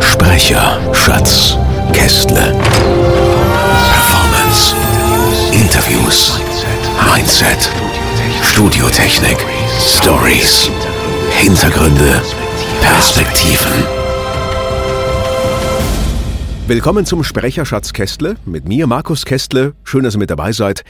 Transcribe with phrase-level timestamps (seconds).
[0.00, 1.56] Sprecher, Schatz,
[1.92, 2.52] Kästle.
[3.92, 4.74] Performance,
[5.52, 6.40] Interviews,
[7.14, 7.70] Mindset,
[8.42, 9.38] Studiotechnik,
[9.78, 10.70] Stories,
[11.32, 12.22] Hintergründe,
[12.80, 13.84] Perspektiven.
[16.66, 19.74] Willkommen zum Sprecherschatz Kästle mit mir, Markus Kästle.
[19.84, 20.82] Schön, dass ihr mit dabei seid.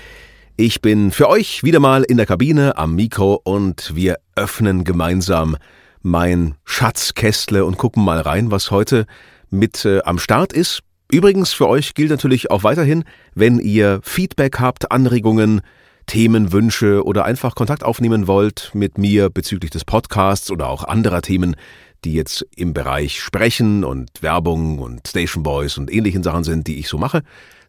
[0.57, 5.57] Ich bin für euch wieder mal in der Kabine am Mikro und wir öffnen gemeinsam
[6.03, 9.07] mein Schatz Kästle und gucken mal rein, was heute
[9.51, 10.81] mit äh, am Start ist.
[11.11, 15.63] Übrigens, für euch gilt natürlich auch weiterhin, wenn ihr Feedback habt, Anregungen,
[16.07, 21.23] Themen, Wünsche oder einfach Kontakt aufnehmen wollt mit mir bezüglich des Podcasts oder auch anderer
[21.23, 21.57] Themen,
[22.05, 26.79] die jetzt im Bereich Sprechen und Werbung und Station Boys und ähnlichen Sachen sind, die
[26.79, 27.23] ich so mache,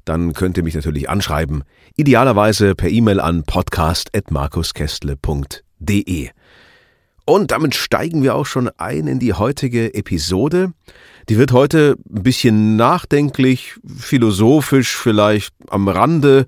[0.05, 1.63] dann könnt ihr mich natürlich anschreiben.
[1.95, 6.29] Idealerweise per E-Mail an podcast.markuskästle.de.
[7.25, 10.73] Und damit steigen wir auch schon ein in die heutige Episode.
[11.29, 16.45] Die wird heute ein bisschen nachdenklich, philosophisch vielleicht am Rande,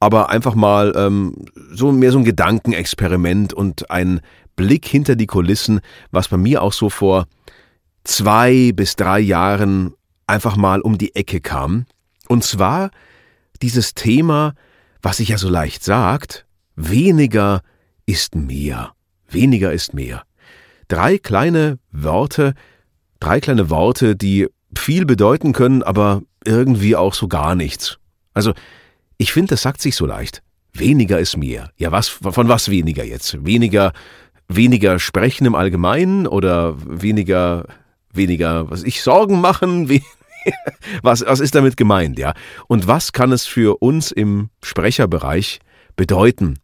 [0.00, 1.36] aber einfach mal ähm,
[1.70, 4.20] so mehr so ein Gedankenexperiment und ein
[4.56, 7.26] Blick hinter die Kulissen, was bei mir auch so vor
[8.04, 9.94] zwei bis drei Jahren
[10.26, 11.86] einfach mal um die Ecke kam.
[12.28, 12.90] Und zwar
[13.62, 14.54] dieses Thema,
[15.02, 17.62] was sich ja so leicht sagt, weniger
[18.06, 18.92] ist mehr.
[19.30, 20.24] Weniger ist mehr.
[20.88, 22.54] Drei kleine Worte,
[23.20, 27.98] drei kleine Worte, die viel bedeuten können, aber irgendwie auch so gar nichts.
[28.34, 28.52] Also,
[29.18, 30.42] ich finde, das sagt sich so leicht.
[30.72, 31.70] Weniger ist mehr.
[31.76, 33.44] Ja, was, von was weniger jetzt?
[33.44, 33.92] Weniger,
[34.48, 37.66] weniger sprechen im Allgemeinen oder weniger,
[38.12, 39.88] weniger, was ich Sorgen machen?
[41.02, 42.34] was, was ist damit gemeint, ja?
[42.68, 45.60] Und was kann es für uns im Sprecherbereich
[45.96, 46.58] bedeuten?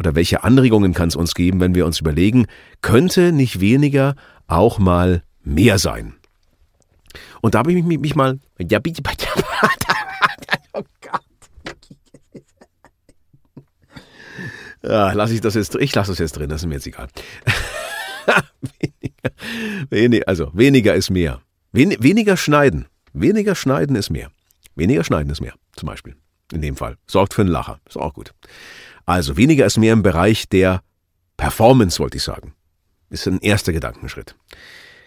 [0.00, 2.46] Oder welche Anregungen kann es uns geben, wenn wir uns überlegen,
[2.80, 4.14] könnte nicht weniger
[4.46, 6.14] auch mal mehr sein?
[7.42, 8.40] Und da habe ich mich, mich mal.
[10.72, 10.82] Oh.
[14.82, 17.08] Ja, lass ich das jetzt Ich lasse das jetzt drin, das ist mir jetzt egal.
[18.80, 19.30] weniger,
[19.90, 21.42] weniger, also weniger ist mehr.
[21.72, 22.86] Wen, weniger schneiden.
[23.12, 24.30] Weniger schneiden ist mehr.
[24.76, 26.14] Weniger schneiden ist mehr, zum Beispiel.
[26.52, 26.96] In dem Fall.
[27.06, 27.80] Sorgt für einen Lacher.
[27.88, 28.32] Ist auch gut.
[29.06, 30.82] Also weniger ist mehr im Bereich der
[31.36, 32.54] Performance, wollte ich sagen.
[33.08, 34.36] Ist ein erster Gedankenschritt.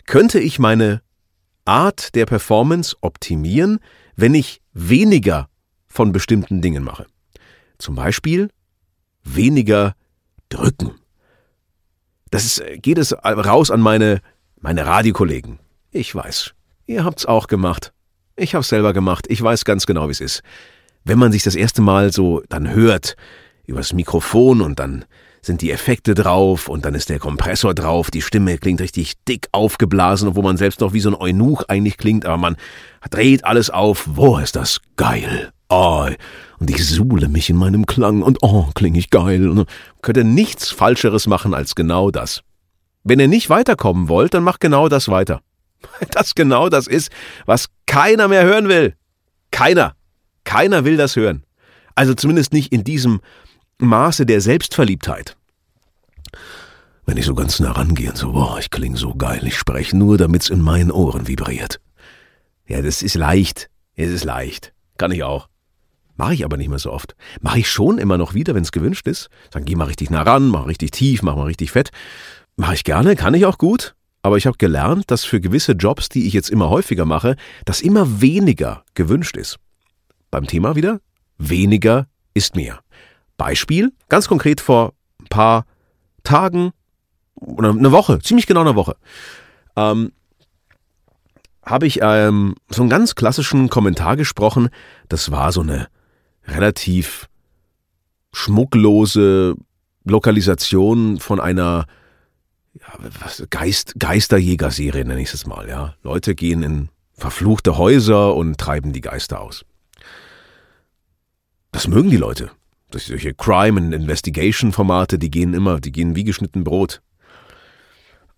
[0.05, 1.01] Könnte ich meine
[1.65, 3.79] Art der Performance optimieren,
[4.15, 5.49] wenn ich weniger
[5.87, 7.05] von bestimmten Dingen mache?
[7.77, 8.49] Zum Beispiel
[9.23, 9.95] weniger
[10.49, 10.95] drücken.
[12.29, 14.21] Das ist, geht es raus an meine,
[14.59, 15.59] meine Radiokollegen.
[15.91, 16.53] Ich weiß,
[16.87, 17.93] ihr habt's auch gemacht.
[18.35, 19.27] Ich hab's selber gemacht.
[19.29, 20.41] Ich weiß ganz genau, wie es ist.
[21.03, 23.15] Wenn man sich das erste Mal so dann hört,
[23.65, 25.05] übers Mikrofon und dann
[25.41, 29.49] sind die Effekte drauf und dann ist der Kompressor drauf, die Stimme klingt richtig dick
[29.51, 32.55] aufgeblasen, obwohl man selbst noch wie so ein Eunuch eigentlich klingt, aber man
[33.09, 34.07] dreht alles auf.
[34.09, 35.51] Wo ist das geil?
[35.67, 36.07] Oh,
[36.59, 39.49] und ich suhle mich in meinem Klang und oh, klinge ich geil.
[39.49, 39.67] Und
[40.01, 42.41] könnte nichts Falscheres machen als genau das.
[43.03, 45.41] Wenn ihr nicht weiterkommen wollt, dann macht genau das weiter.
[46.11, 47.11] Das genau das ist,
[47.45, 48.95] was keiner mehr hören will.
[49.51, 49.95] Keiner.
[50.43, 51.43] Keiner will das hören.
[51.95, 53.21] Also zumindest nicht in diesem
[53.77, 55.35] Maße der Selbstverliebtheit.
[57.05, 59.97] Wenn ich so ganz nah rangehe und so, boah, ich klinge so geil, ich spreche
[59.97, 61.81] nur, damit's in meinen Ohren vibriert.
[62.65, 63.69] Ja, das ist leicht.
[63.95, 64.73] Es ist leicht.
[64.97, 65.49] Kann ich auch.
[66.15, 67.15] Mache ich aber nicht mehr so oft.
[67.41, 69.29] Mache ich schon immer noch wieder, wenn es gewünscht ist.
[69.51, 71.89] Dann geh mal richtig nah ran, mach richtig tief, mach mal richtig fett.
[72.55, 73.95] Mache ich gerne, kann ich auch gut.
[74.21, 77.35] Aber ich habe gelernt, dass für gewisse Jobs, die ich jetzt immer häufiger mache,
[77.65, 79.57] das immer weniger gewünscht ist.
[80.33, 80.99] Beim Thema wieder,
[81.37, 82.79] weniger ist mehr.
[83.37, 85.67] Beispiel, ganz konkret vor ein paar
[86.23, 86.71] Tagen
[87.35, 88.95] oder eine Woche, ziemlich genau eine Woche,
[89.75, 90.11] ähm,
[91.63, 94.69] habe ich ähm, so einen ganz klassischen Kommentar gesprochen.
[95.07, 95.87] Das war so eine
[96.47, 97.29] relativ
[98.31, 99.53] schmucklose
[100.03, 101.85] Lokalisation von einer
[102.73, 102.87] ja,
[103.19, 105.69] was, Geist, Geisterjäger-Serie, nenne ich es mal.
[105.69, 105.93] Ja.
[106.01, 109.63] Leute gehen in verfluchte Häuser und treiben die Geister aus.
[111.73, 112.49] Das mögen die Leute
[112.99, 117.01] solche Crime- and Investigation-Formate, die gehen immer, die gehen wie geschnitten Brot.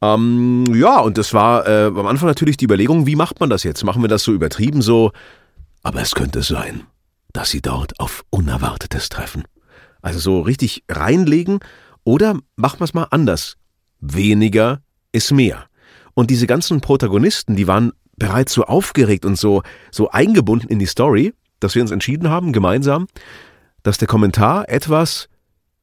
[0.02, 3.64] Ähm, ja, und das war äh, am Anfang natürlich die Überlegung, wie macht man das
[3.64, 3.84] jetzt?
[3.84, 5.12] Machen wir das so übertrieben so?
[5.84, 6.84] Aber es könnte sein,
[7.34, 9.44] dass sie dort auf Unerwartetes treffen.
[10.02, 11.60] Also so richtig reinlegen
[12.04, 13.58] oder machen wir es mal anders.
[14.00, 15.66] Weniger ist mehr.
[16.14, 20.86] Und diese ganzen Protagonisten, die waren bereits so aufgeregt und so, so eingebunden in die
[20.86, 23.08] Story, dass wir uns entschieden haben, gemeinsam,
[23.84, 25.30] dass der Kommentar etwas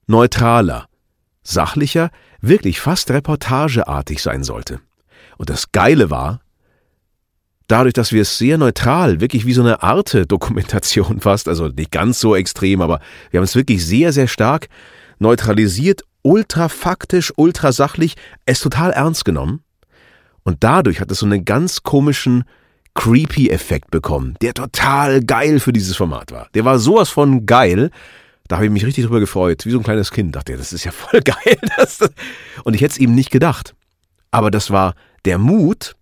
[0.07, 0.87] neutraler,
[1.43, 2.11] sachlicher,
[2.41, 4.81] wirklich fast reportageartig sein sollte.
[5.39, 6.41] Und das Geile war,
[7.69, 12.21] dadurch, dass wir es sehr neutral, wirklich wie so eine Arte-Dokumentation fast, also nicht ganz
[12.21, 14.69] so extrem, aber wir haben es wirklich sehr, sehr stark
[15.19, 19.63] neutralisiert, ultra faktisch, ultra sachlich, es total ernst genommen.
[20.45, 22.45] Und dadurch hat es so einen ganz komischen,
[22.95, 26.49] creepy Effekt bekommen, der total geil für dieses Format war.
[26.55, 27.91] Der war sowas von geil,
[28.49, 30.37] da habe ich mich richtig drüber gefreut, wie so ein kleines Kind.
[30.37, 31.59] Dachte, das ist ja voll geil.
[32.65, 33.75] Und ich hätte es ihm nicht gedacht.
[34.31, 34.95] Aber das war
[35.25, 35.95] der Mut,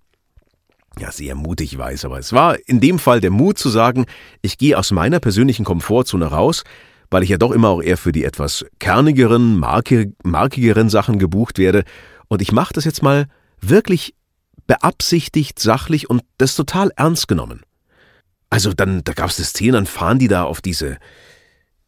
[0.98, 4.06] ja, sehr mutig weiß, aber es war in dem Fall der Mut zu sagen,
[4.42, 6.64] ich gehe aus meiner persönlichen Komfortzone raus,
[7.10, 11.84] weil ich ja doch immer auch eher für die etwas kernigeren, markigeren Sachen gebucht werde.
[12.28, 13.26] Und ich mache das jetzt mal
[13.60, 14.14] wirklich
[14.70, 17.62] beabsichtigt, sachlich und das total ernst genommen.
[18.50, 20.98] Also dann, da gab es eine Szene, dann fahren die da auf diese,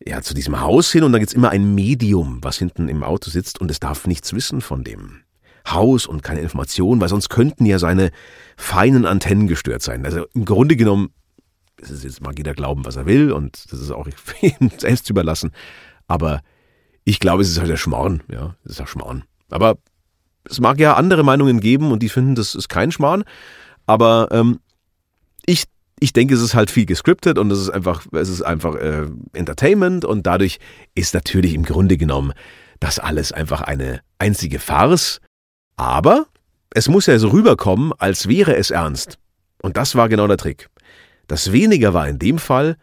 [0.05, 3.31] ja, zu diesem Haus hin und dann gibt's immer ein Medium, was hinten im Auto
[3.31, 5.21] sitzt und es darf nichts wissen von dem
[5.65, 8.11] Haus und keine Informationen, weil sonst könnten ja seine
[8.57, 10.05] feinen Antennen gestört sein.
[10.05, 11.11] Also im Grunde genommen,
[11.77, 14.09] das ist jetzt mag jeder glauben, was er will und das ist auch
[14.41, 15.53] ihm selbst überlassen.
[16.09, 16.43] Aber
[17.05, 19.23] ich glaube, es ist halt der Schmarrn, ja, es ist der Schmarrn.
[19.51, 19.79] Aber
[20.49, 23.25] es mag ja andere Meinungen geben und die finden, das ist kein Schmarrn.
[23.87, 24.61] Aber ähm,
[25.47, 25.65] ich,
[26.01, 29.07] ich denke, es ist halt viel gescriptet und es ist einfach, es ist einfach äh,
[29.33, 30.59] Entertainment und dadurch
[30.95, 32.33] ist natürlich im Grunde genommen
[32.81, 35.21] das alles einfach eine einzige Farce
[35.77, 36.27] aber
[36.71, 39.19] es muss ja so rüberkommen, als wäre es ernst.
[39.63, 40.69] Und das war genau der Trick.
[41.27, 42.77] Das weniger war in dem Fall,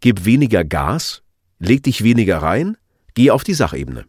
[0.00, 1.22] gib weniger Gas,
[1.58, 2.76] leg dich weniger rein,
[3.14, 4.04] geh auf die Sachebene.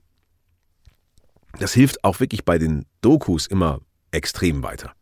[1.60, 3.80] Das hilft auch wirklich bei den Dokus immer
[4.12, 4.94] extrem weiter.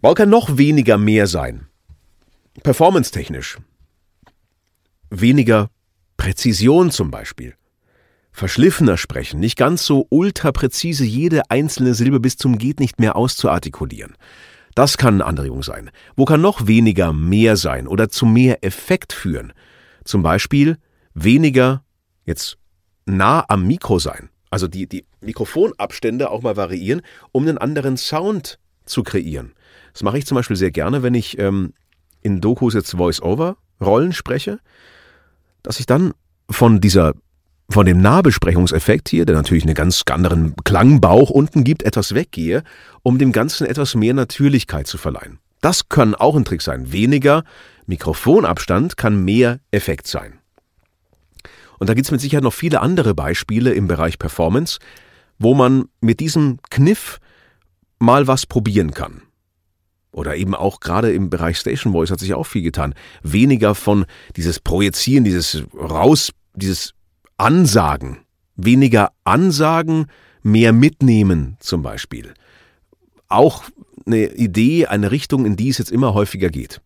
[0.00, 1.66] Warum kann noch weniger mehr sein?
[2.62, 3.58] Performance-technisch.
[5.10, 5.70] Weniger
[6.16, 7.54] Präzision zum Beispiel
[8.38, 14.14] verschliffener sprechen, nicht ganz so ultrapräzise jede einzelne Silbe bis zum geht nicht mehr auszuartikulieren.
[14.74, 15.90] Das kann eine Anregung sein.
[16.16, 19.52] Wo kann noch weniger mehr sein oder zu mehr Effekt führen?
[20.04, 20.78] Zum Beispiel
[21.14, 21.82] weniger
[22.24, 22.58] jetzt
[23.06, 24.30] nah am Mikro sein.
[24.50, 27.02] Also die, die Mikrofonabstände auch mal variieren,
[27.32, 29.52] um einen anderen Sound zu kreieren.
[29.92, 31.74] Das mache ich zum Beispiel sehr gerne, wenn ich ähm,
[32.22, 34.60] in Dokus jetzt Voice-Over-Rollen spreche,
[35.62, 36.14] dass ich dann
[36.50, 37.14] von dieser
[37.70, 42.62] von dem Nahbesprechungseffekt hier, der natürlich einen ganz anderen Klangbauch unten gibt, etwas weggehe,
[43.02, 45.38] um dem Ganzen etwas mehr Natürlichkeit zu verleihen.
[45.60, 46.92] Das kann auch ein Trick sein.
[46.92, 47.44] Weniger
[47.86, 50.37] Mikrofonabstand kann mehr Effekt sein.
[51.78, 54.78] Und da gibt es mit Sicherheit noch viele andere Beispiele im Bereich Performance,
[55.38, 57.20] wo man mit diesem Kniff
[57.98, 59.22] mal was probieren kann.
[60.10, 62.94] Oder eben auch gerade im Bereich Station Voice hat sich auch viel getan.
[63.22, 66.94] Weniger von dieses Projizieren, dieses Raus, dieses
[67.36, 68.18] Ansagen.
[68.56, 70.06] Weniger Ansagen,
[70.42, 72.34] mehr mitnehmen zum Beispiel.
[73.28, 73.64] Auch
[74.06, 76.80] eine Idee, eine Richtung, in die es jetzt immer häufiger geht.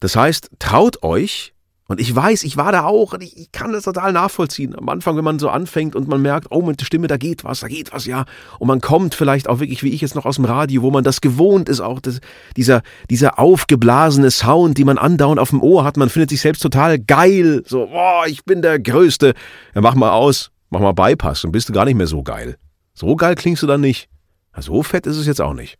[0.00, 1.52] Das heißt, traut euch,
[1.90, 4.78] und ich weiß, ich war da auch und ich, ich, kann das total nachvollziehen.
[4.78, 7.42] Am Anfang, wenn man so anfängt und man merkt, oh, mit der Stimme, da geht
[7.42, 8.26] was, da geht was, ja.
[8.60, 11.02] Und man kommt vielleicht auch wirklich, wie ich jetzt noch aus dem Radio, wo man
[11.02, 12.20] das gewohnt ist, auch das,
[12.56, 15.96] dieser, dieser aufgeblasene Sound, die man andauernd auf dem Ohr hat.
[15.96, 17.64] Man findet sich selbst total geil.
[17.66, 19.34] So, boah, ich bin der Größte.
[19.74, 22.56] Ja, mach mal aus, mach mal Bypass und bist du gar nicht mehr so geil.
[22.94, 24.08] So geil klingst du dann nicht.
[24.56, 25.76] So fett ist es jetzt auch nicht.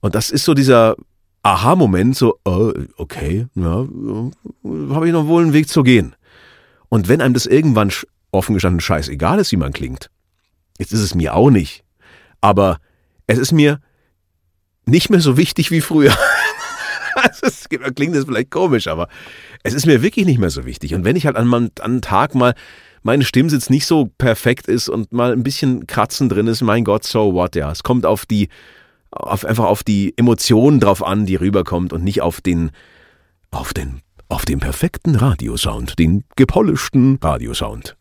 [0.00, 0.96] Und das ist so dieser
[1.42, 3.86] Aha-Moment, so, oh, okay, ja,
[4.90, 6.14] habe ich noch wohl einen Weg zu gehen.
[6.88, 7.92] Und wenn einem das irgendwann
[8.30, 10.10] offen gestanden scheißegal ist, wie man klingt,
[10.78, 11.84] jetzt ist es mir auch nicht,
[12.40, 12.78] aber
[13.26, 13.80] es ist mir
[14.86, 16.14] nicht mehr so wichtig wie früher.
[17.40, 19.08] das klingt jetzt vielleicht komisch, aber
[19.62, 20.94] es ist mir wirklich nicht mehr so wichtig.
[20.94, 22.54] Und wenn ich halt an, an einem Tag mal
[23.02, 27.04] meine Stimmsitz nicht so perfekt ist und mal ein bisschen Kratzen drin ist, mein Gott,
[27.04, 27.70] so what, ja.
[27.70, 28.48] Es kommt auf die
[29.12, 32.70] auf, einfach auf die Emotionen drauf an, die rüberkommt und nicht auf den,
[33.50, 37.96] auf den, auf den perfekten Radiosound, den gepolischten Radiosound.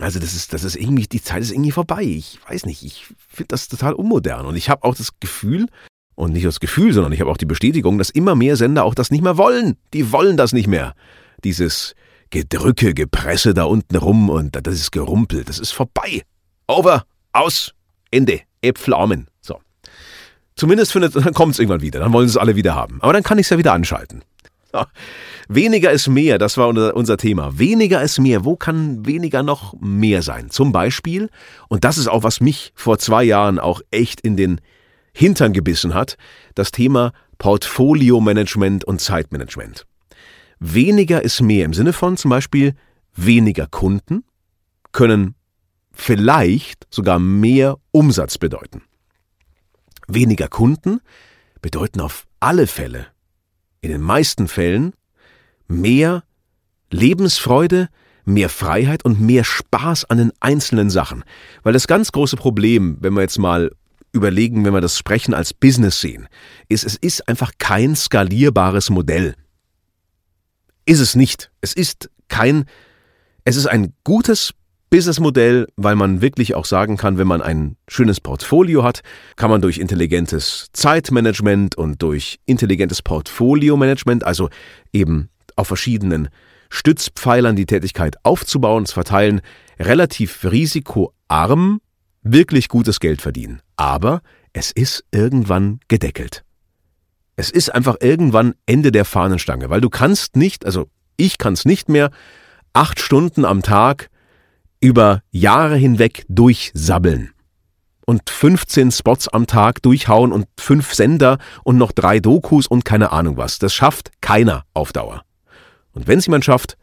[0.00, 2.02] Also das ist, das ist irgendwie, die Zeit ist irgendwie vorbei.
[2.02, 5.66] Ich weiß nicht, ich finde das total unmodern und ich habe auch das Gefühl,
[6.14, 8.94] und nicht das Gefühl, sondern ich habe auch die Bestätigung, dass immer mehr Sender auch
[8.94, 9.76] das nicht mehr wollen.
[9.94, 10.94] Die wollen das nicht mehr.
[11.42, 11.94] Dieses
[12.30, 15.48] Gedrücke, Gepresse da unten rum und das ist gerumpelt.
[15.48, 16.22] Das ist vorbei.
[16.66, 17.04] Over.
[17.32, 17.74] Aus.
[18.10, 18.40] Ende.
[18.62, 19.26] Äpfel, Amen.
[19.40, 19.60] So.
[20.56, 22.00] Zumindest findet, dann kommt es irgendwann wieder.
[22.00, 23.00] Dann wollen sie es alle wieder haben.
[23.02, 24.22] Aber dann kann ich es ja wieder anschalten.
[24.72, 24.84] So.
[25.48, 27.58] Weniger ist mehr, das war unser, unser Thema.
[27.58, 28.44] Weniger ist mehr.
[28.44, 30.50] Wo kann weniger noch mehr sein?
[30.50, 31.28] Zum Beispiel,
[31.68, 34.60] und das ist auch, was mich vor zwei Jahren auch echt in den
[35.12, 36.16] Hintern gebissen hat,
[36.54, 39.86] das Thema Portfolio-Management und Zeitmanagement.
[40.58, 42.74] Weniger ist mehr im Sinne von zum Beispiel
[43.14, 44.24] weniger Kunden
[44.92, 45.34] können
[45.92, 48.82] vielleicht sogar mehr Umsatz bedeuten.
[50.08, 51.00] Weniger Kunden
[51.60, 53.06] bedeuten auf alle Fälle,
[53.80, 54.94] in den meisten Fällen,
[55.68, 56.24] mehr
[56.90, 57.88] Lebensfreude,
[58.24, 61.24] mehr Freiheit und mehr Spaß an den einzelnen Sachen.
[61.62, 63.70] Weil das ganz große Problem, wenn wir jetzt mal
[64.12, 66.28] überlegen, wenn wir das Sprechen als Business sehen,
[66.68, 69.34] ist, es ist einfach kein skalierbares Modell.
[70.84, 71.50] Ist es nicht.
[71.60, 72.66] Es ist kein,
[73.44, 74.52] es ist ein gutes
[74.92, 79.00] Businessmodell, weil man wirklich auch sagen kann, wenn man ein schönes Portfolio hat,
[79.36, 84.50] kann man durch intelligentes Zeitmanagement und durch intelligentes Portfolio-Management, also
[84.92, 86.28] eben auf verschiedenen
[86.68, 89.40] Stützpfeilern die Tätigkeit aufzubauen, zu verteilen,
[89.78, 91.80] relativ risikoarm
[92.22, 93.62] wirklich gutes Geld verdienen.
[93.76, 94.20] Aber
[94.52, 96.44] es ist irgendwann gedeckelt.
[97.36, 101.64] Es ist einfach irgendwann Ende der Fahnenstange, weil du kannst nicht, also ich kann es
[101.64, 102.10] nicht mehr,
[102.74, 104.10] acht Stunden am Tag
[104.82, 107.30] über Jahre hinweg durchsabbeln
[108.04, 113.12] und 15 Spots am Tag durchhauen und fünf Sender und noch drei Dokus und keine
[113.12, 113.58] Ahnung was.
[113.58, 115.22] Das schafft keiner auf Dauer.
[115.92, 116.76] Und wenn es jemand schafft,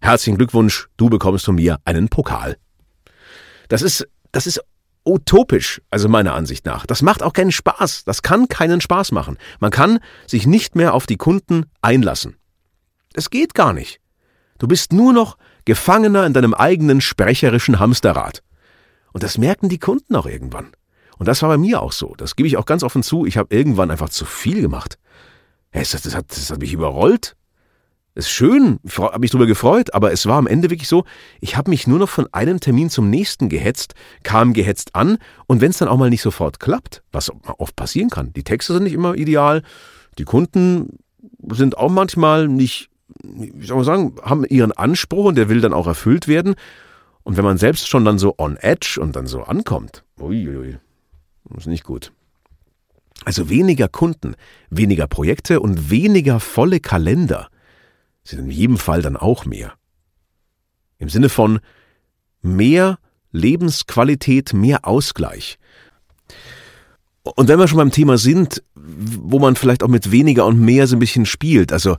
[0.00, 2.56] herzlichen Glückwunsch, du bekommst von mir einen Pokal.
[3.68, 4.60] Das ist, das ist
[5.04, 6.86] utopisch, also meiner Ansicht nach.
[6.86, 8.04] Das macht auch keinen Spaß.
[8.04, 9.38] Das kann keinen Spaß machen.
[9.60, 12.36] Man kann sich nicht mehr auf die Kunden einlassen.
[13.12, 14.00] Es geht gar nicht.
[14.58, 18.42] Du bist nur noch Gefangener in deinem eigenen sprecherischen Hamsterrad.
[19.12, 20.72] Und das merken die Kunden auch irgendwann.
[21.18, 22.14] Und das war bei mir auch so.
[22.16, 23.26] Das gebe ich auch ganz offen zu.
[23.26, 24.98] Ich habe irgendwann einfach zu viel gemacht.
[25.72, 27.36] Das, das, hat, das hat mich überrollt.
[28.14, 31.04] Das ist schön, habe mich darüber gefreut, aber es war am Ende wirklich so,
[31.40, 35.18] ich habe mich nur noch von einem Termin zum nächsten gehetzt, kam gehetzt an
[35.48, 38.72] und wenn es dann auch mal nicht sofort klappt, was oft passieren kann, die Texte
[38.72, 39.64] sind nicht immer ideal,
[40.16, 41.00] die Kunden
[41.50, 42.88] sind auch manchmal nicht
[43.22, 46.54] wie soll man sagen, haben ihren Anspruch und der will dann auch erfüllt werden.
[47.22, 50.76] Und wenn man selbst schon dann so on edge und dann so ankommt, uiuiui,
[51.56, 52.12] ist nicht gut.
[53.24, 54.34] Also weniger Kunden,
[54.70, 57.48] weniger Projekte und weniger volle Kalender
[58.24, 59.74] sind in jedem Fall dann auch mehr.
[60.98, 61.60] Im Sinne von
[62.42, 62.98] mehr
[63.32, 65.58] Lebensqualität, mehr Ausgleich.
[67.22, 70.86] Und wenn wir schon beim Thema sind, wo man vielleicht auch mit weniger und mehr
[70.86, 71.96] so ein bisschen spielt, also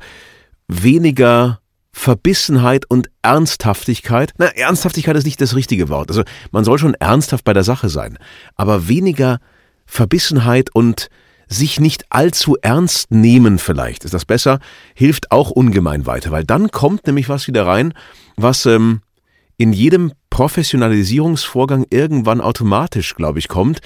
[0.67, 1.59] weniger
[1.91, 4.33] Verbissenheit und Ernsthaftigkeit.
[4.37, 6.09] Na, Ernsthaftigkeit ist nicht das richtige Wort.
[6.09, 8.17] Also man soll schon ernsthaft bei der Sache sein,
[8.55, 9.39] aber weniger
[9.85, 11.09] Verbissenheit und
[11.47, 14.59] sich nicht allzu ernst nehmen vielleicht, ist das besser,
[14.95, 17.93] hilft auch ungemein weiter, weil dann kommt nämlich was wieder rein,
[18.35, 19.01] was ähm,
[19.57, 23.79] in jedem Professionalisierungsvorgang irgendwann automatisch, glaube ich, kommt,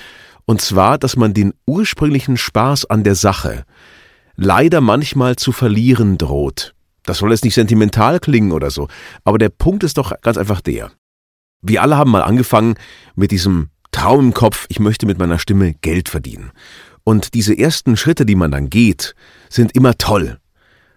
[0.45, 3.65] und zwar, dass man den ursprünglichen Spaß an der Sache,
[4.39, 6.73] leider manchmal zu verlieren droht.
[7.03, 8.87] Das soll jetzt nicht sentimental klingen oder so,
[9.23, 10.91] aber der Punkt ist doch ganz einfach der.
[11.61, 12.75] Wir alle haben mal angefangen
[13.15, 16.51] mit diesem Traum im Kopf, ich möchte mit meiner Stimme Geld verdienen.
[17.03, 19.15] Und diese ersten Schritte, die man dann geht,
[19.49, 20.39] sind immer toll.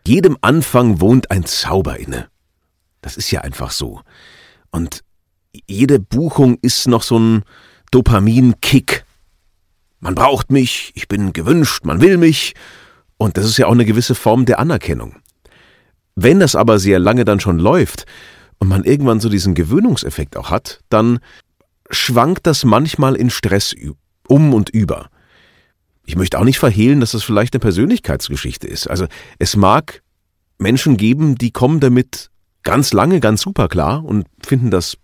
[0.06, 2.28] Jedem Anfang wohnt ein Zauber inne.
[3.00, 4.02] Das ist ja einfach so.
[4.70, 5.02] Und
[5.66, 7.44] jede Buchung ist noch so ein
[7.90, 9.04] Dopamin-Kick.
[10.00, 12.54] Man braucht mich, ich bin gewünscht, man will mich
[13.22, 15.16] und das ist ja auch eine gewisse Form der Anerkennung.
[16.14, 18.04] Wenn das aber sehr lange dann schon läuft
[18.58, 21.20] und man irgendwann so diesen Gewöhnungseffekt auch hat, dann
[21.90, 23.74] schwankt das manchmal in Stress
[24.26, 25.08] um und über.
[26.04, 28.88] Ich möchte auch nicht verhehlen, dass das vielleicht eine Persönlichkeitsgeschichte ist.
[28.88, 29.06] Also
[29.38, 30.02] es mag
[30.58, 32.30] Menschen geben, die kommen damit
[32.64, 34.96] ganz lange, ganz super klar und finden das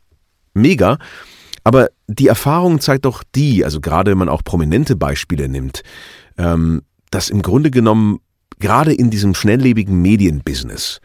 [0.55, 0.99] mega.
[1.63, 5.83] Aber die Erfahrung zeigt doch die, also gerade wenn man auch prominente Beispiele nimmt,
[6.37, 8.21] ähm, dass im Grunde genommen
[8.59, 11.01] gerade in diesem schnelllebigen Medienbusiness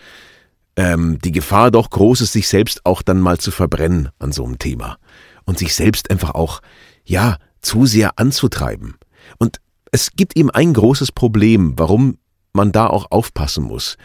[0.75, 4.43] ähm, die Gefahr doch groß ist, sich selbst auch dann mal zu verbrennen an so
[4.45, 4.98] einem Thema
[5.45, 6.62] und sich selbst einfach auch,
[7.05, 8.95] ja, zu sehr anzutreiben.
[9.38, 9.60] Und
[9.91, 12.17] es gibt eben ein großes Problem, warum
[12.53, 13.98] man da auch aufpassen muss.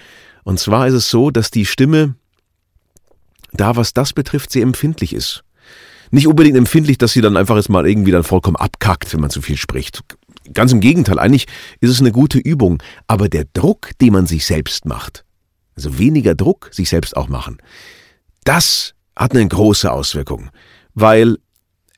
[0.45, 2.14] Und zwar ist es so, dass die Stimme
[3.52, 5.45] da, was das betrifft, sehr empfindlich ist.
[6.11, 9.31] Nicht unbedingt empfindlich, dass sie dann einfach jetzt mal irgendwie dann vollkommen abkackt, wenn man
[9.31, 10.02] zu viel spricht.
[10.55, 11.47] Ganz im Gegenteil, eigentlich
[11.81, 15.25] ist es eine gute Übung, aber der Druck, den man sich selbst macht,
[15.76, 17.59] also weniger Druck sich selbst auch machen,
[18.45, 20.50] das hat eine große Auswirkung,
[20.95, 21.37] weil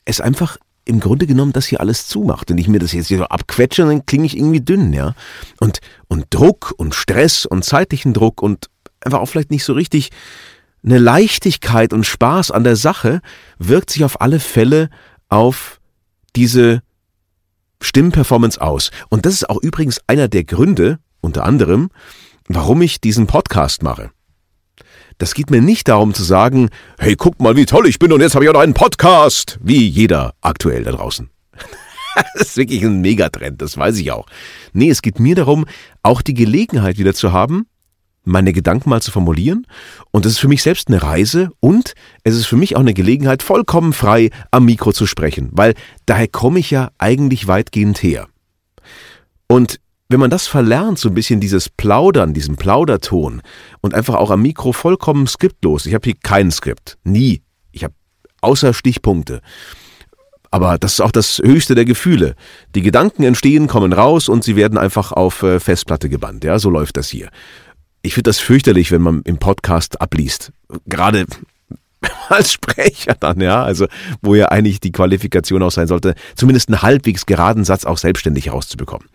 [0.05, 2.51] es einfach im Grunde genommen das hier alles zumacht.
[2.51, 5.15] Und ich mir das jetzt hier so abquetsche, dann klinge ich irgendwie dünn, ja.
[5.61, 5.79] Und,
[6.09, 8.67] und Druck und Stress und zeitlichen Druck und
[9.01, 10.11] einfach auch vielleicht nicht so richtig
[10.83, 13.21] eine Leichtigkeit und Spaß an der Sache
[13.59, 14.91] wirkt sich auf alle Fälle
[15.29, 15.81] auf
[16.35, 16.83] diese
[17.81, 18.91] Stimmperformance aus.
[19.09, 21.91] Und das ist auch übrigens einer der Gründe, unter anderem,
[22.49, 24.11] warum ich diesen Podcast mache.
[25.19, 28.21] Das geht mir nicht darum zu sagen, hey, guck mal, wie toll ich bin und
[28.21, 31.29] jetzt habe ich auch noch einen Podcast, wie jeder aktuell da draußen.
[32.35, 34.27] das ist wirklich ein Megatrend, das weiß ich auch.
[34.73, 35.67] Nee, es geht mir darum,
[36.03, 37.67] auch die Gelegenheit wieder zu haben,
[38.25, 39.67] meine Gedanken mal zu formulieren.
[40.11, 42.95] Und es ist für mich selbst eine Reise und es ist für mich auch eine
[42.95, 45.75] Gelegenheit, vollkommen frei am Mikro zu sprechen, weil
[46.07, 48.29] daher komme ich ja eigentlich weitgehend her.
[49.47, 53.43] Und wenn man das verlernt, so ein bisschen dieses Plaudern, diesen Plauderton
[53.81, 55.87] und einfach auch am Mikro vollkommen skriptlos.
[55.87, 57.43] Ich habe hier kein Skript, nie.
[57.71, 57.95] Ich habe
[58.41, 59.41] außer Stichpunkte.
[60.51, 62.35] Aber das ist auch das höchste der Gefühle.
[62.75, 66.43] Die Gedanken entstehen, kommen raus und sie werden einfach auf äh, Festplatte gebannt.
[66.43, 67.31] Ja, so läuft das hier.
[68.03, 70.53] Ich finde das fürchterlich, wenn man im Podcast abliest.
[70.87, 71.27] Gerade
[72.29, 73.87] als Sprecher dann, ja, also
[74.23, 78.47] wo ja eigentlich die Qualifikation auch sein sollte, zumindest einen halbwegs geraden Satz auch selbstständig
[78.47, 79.09] herauszubekommen.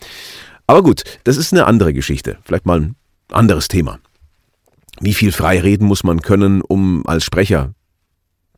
[0.68, 2.38] Aber gut, das ist eine andere Geschichte.
[2.44, 2.96] Vielleicht mal ein
[3.32, 4.00] anderes Thema.
[5.00, 7.74] Wie viel frei reden muss man können, um als Sprecher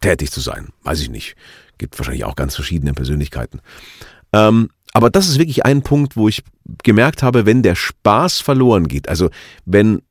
[0.01, 0.69] tätig zu sein?
[0.83, 1.35] Weiß ich nicht.
[1.77, 3.61] Gibt wahrscheinlich auch ganz verschiedene Persönlichkeiten.
[4.33, 6.43] Ähm, aber das ist wirklich ein Punkt, wo ich
[6.83, 9.29] gemerkt habe, wenn der Spaß verloren geht, also
[9.65, 10.01] wenn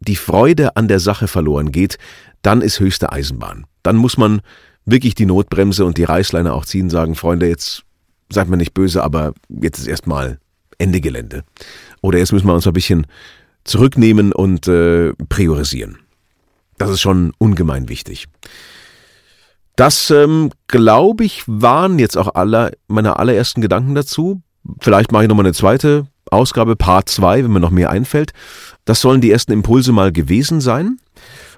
[0.00, 1.98] die Freude an der Sache verloren geht,
[2.42, 3.66] dann ist höchste Eisenbahn.
[3.82, 4.40] Dann muss man
[4.84, 7.82] wirklich die Notbremse und die Reißleine auch ziehen, sagen, Freunde, jetzt
[8.30, 10.38] seid mir nicht böse, aber jetzt ist erstmal
[10.78, 11.44] Ende Gelände.
[12.02, 13.06] Oder jetzt müssen wir uns ein bisschen
[13.64, 15.98] zurücknehmen und äh, priorisieren.
[16.76, 18.26] Das ist schon ungemein wichtig.
[19.76, 24.42] Das, ähm, glaube ich, waren jetzt auch alle meine allerersten Gedanken dazu.
[24.80, 28.32] Vielleicht mache ich nochmal eine zweite Ausgabe, Part 2, wenn mir noch mehr einfällt.
[28.84, 30.98] Das sollen die ersten Impulse mal gewesen sein.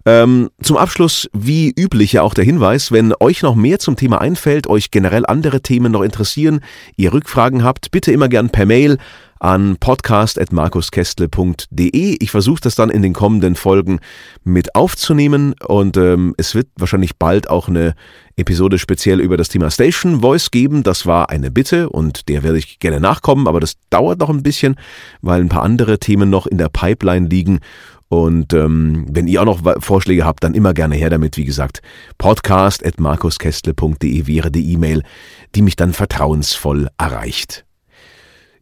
[0.04, 4.20] Ähm, zum Abschluss, wie üblich ja auch der Hinweis, wenn euch noch mehr zum Thema
[4.20, 6.60] einfällt, euch generell andere Themen noch interessieren,
[6.96, 8.98] ihr Rückfragen habt, bitte immer gern per Mail
[9.38, 12.16] an podcast.markuskestle.de.
[12.20, 14.00] Ich versuche das dann in den kommenden Folgen
[14.44, 17.94] mit aufzunehmen und ähm, es wird wahrscheinlich bald auch eine
[18.36, 20.82] Episode speziell über das Thema Station Voice geben.
[20.82, 24.42] Das war eine Bitte und der werde ich gerne nachkommen, aber das dauert noch ein
[24.42, 24.76] bisschen,
[25.22, 27.60] weil ein paar andere Themen noch in der Pipeline liegen
[28.08, 31.36] und ähm, wenn ihr auch noch Vorschläge habt, dann immer gerne her damit.
[31.36, 31.82] Wie gesagt,
[32.18, 35.02] podcast.markuskestle.de wäre die E-Mail,
[35.54, 37.64] die mich dann vertrauensvoll erreicht.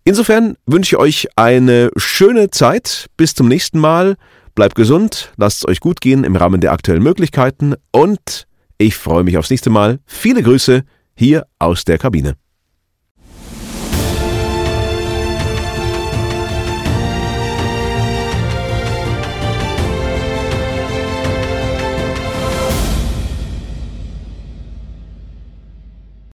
[0.04, 3.08] Insofern wünsche ich euch eine schöne Zeit.
[3.16, 4.16] Bis zum nächsten Mal.
[4.54, 8.46] Bleibt gesund, lasst es euch gut gehen im Rahmen der aktuellen Möglichkeiten und
[8.78, 9.98] ich freue mich aufs nächste Mal.
[10.06, 10.84] Viele Grüße
[11.16, 12.36] hier aus der Kabine.